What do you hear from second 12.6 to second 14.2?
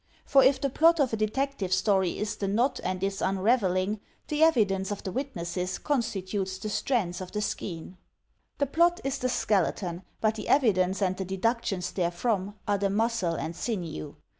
are the muscle and sinew.